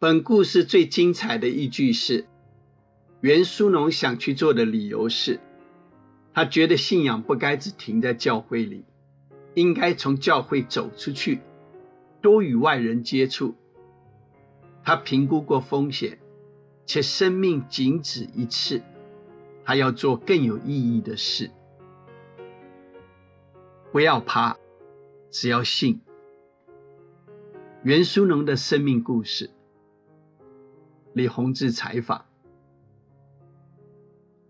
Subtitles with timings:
[0.00, 2.24] 本故事最精彩的一句是：
[3.20, 5.38] 袁书农想去做的理由是，
[6.32, 8.86] 他觉得信仰不该只停在教会里，
[9.52, 11.40] 应该从教会走出去，
[12.22, 13.54] 多与外人接触。
[14.82, 16.18] 他评估过风险，
[16.86, 18.80] 且生命仅止一次，
[19.66, 21.50] 他要做更有意义的事。
[23.92, 24.56] 不要怕，
[25.30, 26.00] 只要信。
[27.82, 29.50] 袁书农的生命故事。
[31.12, 32.24] 李洪志采访：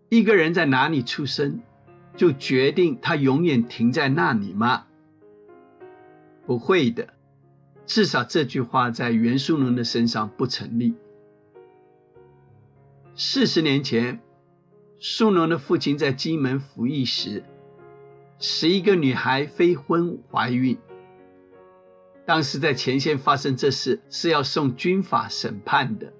[0.08, 1.60] 一个人在哪里出生，
[2.16, 4.86] 就决定他永远停在那里吗？
[6.44, 7.14] 不会的，
[7.86, 10.94] 至少这句话在袁书农的身上不成立。
[13.14, 14.20] 四十年前，
[14.98, 17.44] 书农的父亲在金门服役时，
[18.38, 20.76] 十一个女孩非婚怀孕。
[22.26, 26.12] 当时在前线发生这事，是要送军法审判的。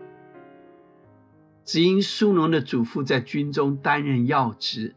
[1.73, 4.97] 只因苏农的祖父在军中担任要职，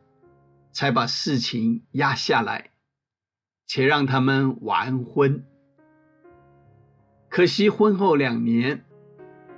[0.71, 2.71] 才把事情压下来，
[3.67, 5.45] 且让他们完婚。
[7.29, 8.83] 可惜婚后两年，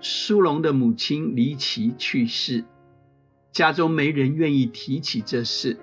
[0.01, 2.65] 苏龙的母亲离奇去世，
[3.49, 5.79] 家中没人愿意提起这事。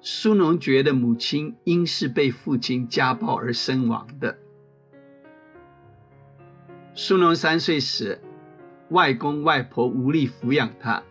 [0.00, 4.38] 苏农觉得母亲应是被父亲家暴而身亡的。
[6.94, 8.20] 苏农三岁时。
[8.94, 11.02] 外公外婆无力抚养他，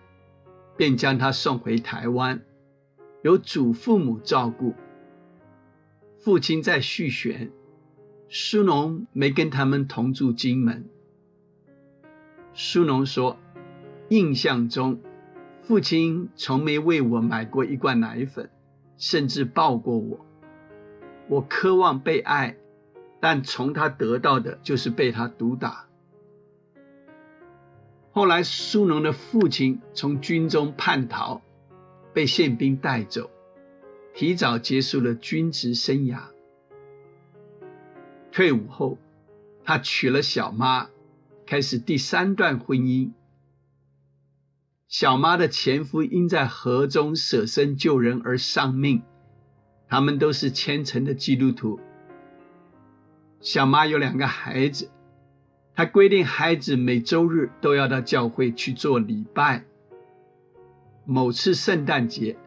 [0.77, 2.41] 便将他送回台湾，
[3.23, 4.73] 由祖父母照顾。
[6.17, 7.51] 父亲在续弦，
[8.29, 10.85] 苏农没跟他们同住金门。
[12.53, 13.37] 苏农说
[14.07, 15.01] ：“印象中，
[15.61, 18.49] 父亲从没为我买过一罐奶粉，
[18.95, 20.25] 甚至抱过我。
[21.27, 22.55] 我渴望被爱，
[23.19, 25.87] 但从他得到的就是被他毒打。”
[28.15, 31.41] 后来，苏农的父亲从军中叛逃，
[32.13, 33.31] 被宪兵带走，
[34.13, 36.19] 提早结束了军职生涯。
[38.31, 38.99] 退伍后，
[39.63, 40.89] 他娶了小妈，
[41.47, 43.09] 开始第三段婚姻。
[44.87, 49.01] 小妈的前夫因在河中舍身救人而丧命，
[49.89, 51.79] 他们都是虔诚的基督徒。
[53.41, 54.91] 小妈有两个孩子。
[55.75, 59.65] 他规定孩子每周日都要到教会去做礼拜。
[61.05, 62.37] 某次圣诞节，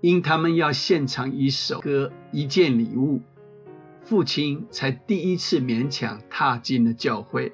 [0.00, 3.20] 因他们要献唱一首歌、一件礼物，
[4.02, 7.52] 父亲才第一次勉强踏进了教会，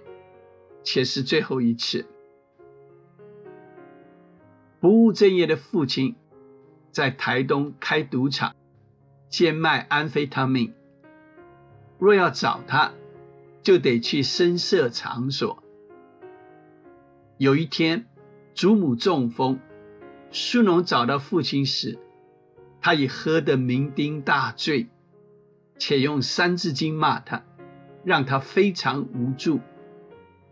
[0.83, 2.06] 且是最后一次。
[4.81, 6.15] 不务正业的父亲
[6.91, 8.55] 在台东开赌场，
[9.31, 10.75] 兼卖安非他命。
[11.99, 12.93] 若要找他，
[13.64, 15.64] 就得去深色场所。
[17.38, 18.04] 有一天，
[18.54, 19.58] 祖母中风，
[20.30, 21.98] 苏农找到父亲时，
[22.82, 24.86] 他已喝得酩酊大醉，
[25.78, 27.42] 且用《三字经》骂他，
[28.04, 29.58] 让他非常无助。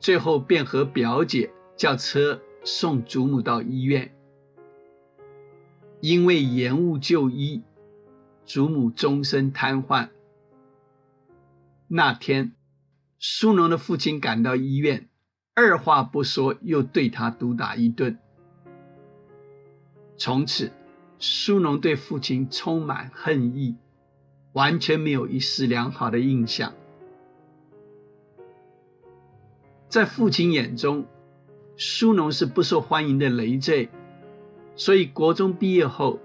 [0.00, 4.10] 最后便和表姐叫车送祖母到医院。
[6.00, 7.62] 因为延误就医，
[8.46, 10.08] 祖母终身瘫痪。
[11.88, 12.54] 那天。
[13.24, 15.08] 苏农的父亲赶到医院，
[15.54, 18.18] 二话不说，又对他毒打一顿。
[20.16, 20.72] 从此，
[21.20, 23.76] 苏农对父亲充满恨意，
[24.54, 26.74] 完全没有一丝良好的印象。
[29.88, 31.06] 在父亲眼中，
[31.76, 33.88] 苏农是不受欢迎的累赘，
[34.74, 36.18] 所以国中毕业后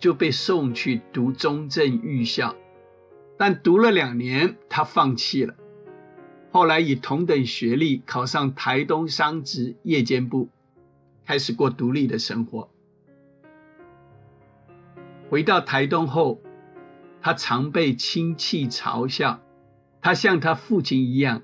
[0.00, 2.56] 就被送去读中正预校，
[3.38, 5.54] 但读了两年，他放弃了。
[6.56, 10.48] 后来以同等学历考上台东商职夜间部，
[11.26, 12.70] 开始过独立的生活。
[15.28, 16.40] 回到台东后，
[17.20, 19.42] 他常被亲戚嘲笑，
[20.00, 21.42] 他像他父亲一样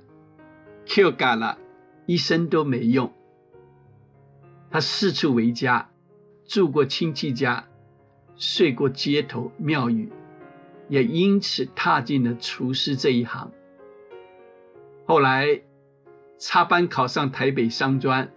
[0.86, 1.58] ，Q 干了，
[2.06, 3.12] 一生都没用。
[4.70, 5.90] 他四处为家，
[6.46, 7.68] 住过亲戚家，
[8.34, 10.10] 睡过街头庙宇，
[10.88, 13.52] 也因此踏进了厨师这一行。
[15.04, 15.60] 后来
[16.38, 18.32] 插班考上台北商专，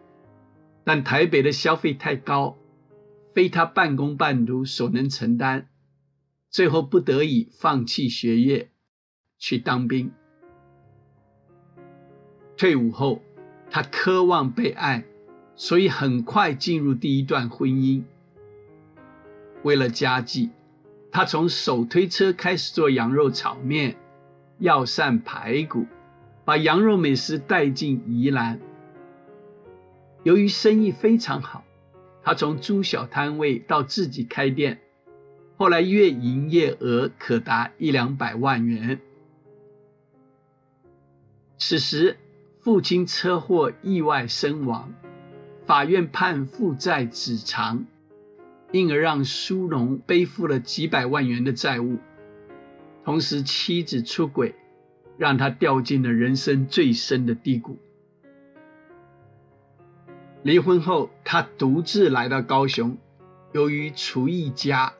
[0.84, 2.58] 但台北的消费太高，
[3.34, 5.68] 非他半工半读所能承担，
[6.50, 8.70] 最后不得已放弃学业，
[9.38, 10.12] 去当兵。
[12.58, 13.22] 退伍后，
[13.70, 15.06] 他渴望被爱，
[15.56, 18.04] 所以很快进入第一段婚姻。
[19.64, 20.52] 为了家计，
[21.12, 23.98] 他从手推车开始做羊肉炒面、
[24.60, 25.86] 药膳排骨。
[26.46, 28.60] 把羊肉美食带进宜兰，
[30.22, 31.66] 由于生意非常好，
[32.22, 34.80] 他从租小摊位到自己开店，
[35.58, 39.00] 后来月营业额可达一两百万元。
[41.58, 42.16] 此时，
[42.60, 44.94] 父亲车祸意外身亡，
[45.66, 47.84] 法院判负债子偿，
[48.72, 51.98] 因而让苏荣背负了几百万元的债务。
[53.04, 54.54] 同时，妻子出轨，
[55.18, 57.78] 让他掉进了人生最深的低谷。
[60.44, 62.98] 离婚后，他独自来到高雄，
[63.54, 64.94] 由于厨艺佳，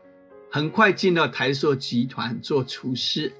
[0.50, 3.32] 很快进到台塑集团做厨师。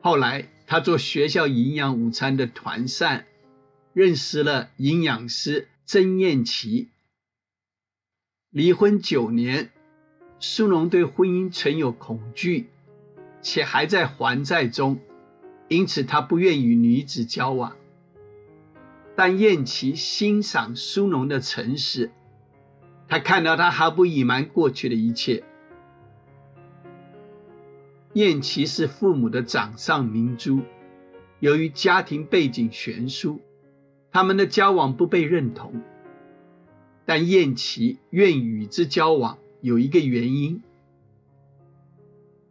[0.00, 3.26] 后来，他做学校营养午餐的团膳，
[3.92, 6.88] 认识了营养师曾燕琪。
[8.50, 9.70] 离婚九年，
[10.38, 12.68] 苏农对婚姻存有恐惧，
[13.46, 14.98] 且还在还债中，
[15.68, 17.76] 因此他不愿与女子交往。
[19.14, 22.10] 但燕琪欣赏苏农的诚实，
[23.06, 25.44] 他看到他毫不隐瞒过去的一切。
[28.14, 30.62] 燕琪是父母的掌上明珠，
[31.38, 33.40] 由于家庭背景悬殊，
[34.10, 35.84] 他们的交往不被认同。
[37.04, 40.60] 但燕琪愿与之交往，有一个原因。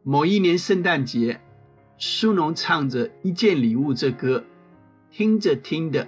[0.07, 1.41] 某一年圣诞节，
[1.97, 4.43] 苏农唱着《一件礼物》这歌，
[5.09, 6.07] 听着听着。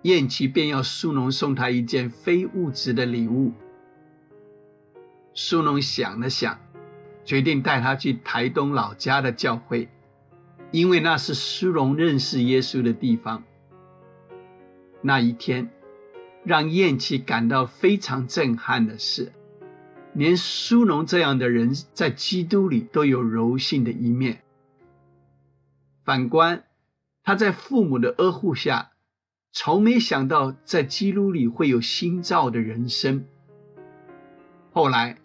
[0.00, 3.52] 燕琪便要苏农送他一件非物质的礼物。
[5.34, 6.58] 苏农想了想，
[7.22, 9.90] 决定带他去台东老家的教会，
[10.70, 13.44] 因为那是苏农认识耶稣的地方。
[15.02, 15.68] 那一天，
[16.44, 19.32] 让燕琪感到非常震撼的是，
[20.18, 24.42] 连苏农这样的人在基督里都有柔性的一面。
[26.04, 26.64] 反观
[27.22, 28.90] 他在父母的呵护下。
[29.50, 33.24] 从没想到在基督里会有新造的人生。
[34.72, 35.16] 后来，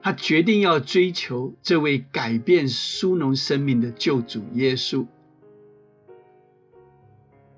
[0.00, 5.04] 他决定要追求这位改变苏农生命的救主耶稣。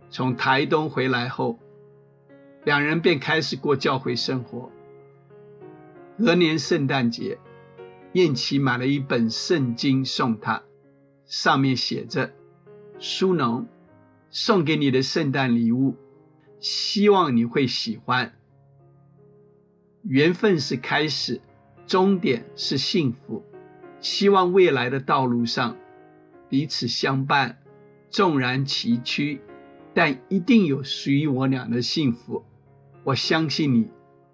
[0.09, 1.59] 从台东回来后，
[2.65, 4.73] 两人便开始过教会生活。
[6.19, 7.38] 隔年圣诞节，
[8.12, 10.62] 燕琪买了一本圣经送他，
[11.25, 12.32] 上面写着
[12.99, 13.67] ：“苏农。”
[14.31, 15.97] 送给你的圣诞礼物，
[16.61, 18.35] 希望你会喜欢。
[20.03, 21.41] 缘分是开始，
[21.87, 23.43] 终点是幸福。
[24.00, 25.79] 希望未来的道路上
[26.47, 27.59] 彼此相伴，
[28.11, 29.41] 纵然崎岖，
[29.94, 32.44] 但一定有属于我俩的幸福。
[33.05, 33.88] 我相信你，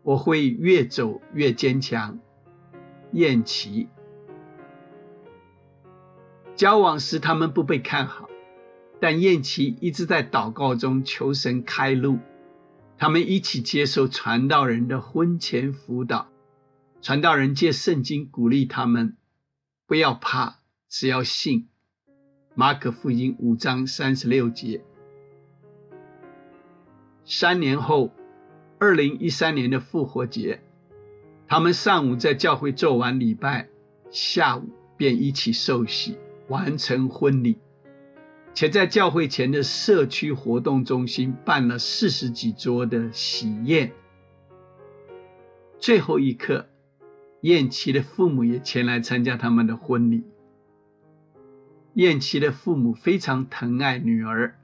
[0.05, 2.21] 我会越走越坚强。
[3.11, 3.89] 燕琪，
[6.55, 8.29] 交往时他们不被看好。
[9.01, 12.19] 但燕琪一直在祷告中求神开路，
[12.97, 16.29] 他们一起接受传道人的婚前辅导，
[17.03, 19.17] 传道人借圣经鼓励他们，
[19.87, 21.69] 不要怕，只要信。
[22.55, 24.83] 马可福音五章三十六节。
[27.25, 28.13] 三年后，
[28.85, 30.61] 二零一三年的复活节，
[31.49, 33.67] 他们上午在教会做完礼拜，
[34.11, 37.57] 下午便一起受洗，完成婚礼。
[38.53, 43.91] 且在教会前的社区活动中心办了四十几桌的喜宴。
[45.79, 46.67] 最后一刻，
[47.41, 50.25] 燕琪的父母也前来参加他们的婚礼。
[51.95, 54.59] 燕琪的父母非常疼爱女儿，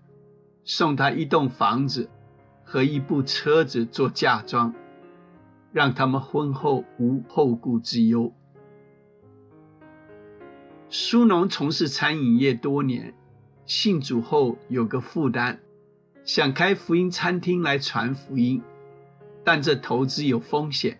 [0.62, 2.10] 送她一栋房子
[2.72, 4.72] 和一部车子做嫁妆，
[5.72, 8.32] 让他们婚后无后顾之忧。
[10.88, 13.12] 苏农从事餐饮业多年。
[13.66, 15.58] 信主后有个负担，
[16.24, 18.62] 想开福音餐厅来传福音，
[19.44, 20.98] 但这投资有风险，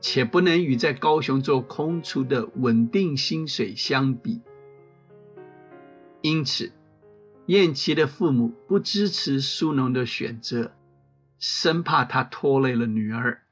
[0.00, 4.40] 且不能与在高雄做空厨的稳定薪水相比。
[6.20, 6.72] 因此，
[7.46, 10.72] 燕琪的父母不支持苏农的选择，
[11.38, 13.42] 生怕他拖累了女儿。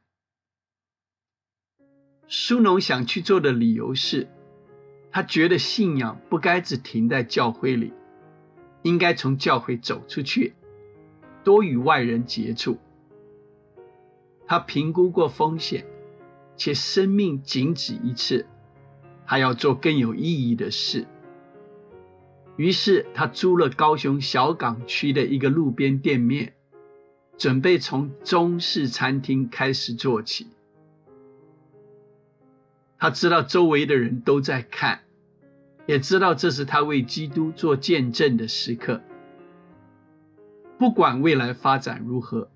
[2.27, 4.29] 苏农想去做的理由是，
[5.11, 7.93] 他觉得信仰不该只停在教会里。
[8.83, 10.53] 应该从教会走出去，
[11.43, 12.79] 多与外人接触。
[14.47, 15.87] 他评估过风险，
[16.55, 18.47] 且生命仅止一次，
[19.25, 21.07] 还要做更有意义的事。
[22.57, 26.53] 于是他租了高雄小港区的一个路边店面，
[27.37, 30.47] 准备从中式餐厅开始做起。
[32.99, 35.01] 他知道周围的人都在看。
[35.87, 39.03] 也知道这是他为基督做见证的时刻。
[40.79, 42.51] 不管未来发展如何，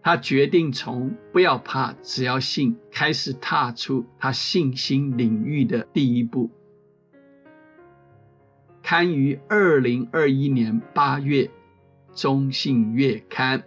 [0.00, 6.48] 他决定从不要怕，只要信开始踏出他信心领域的第一步。
[8.80, 11.42] 刊于二零二一年八月，
[12.14, 13.58] 《中信月刊》。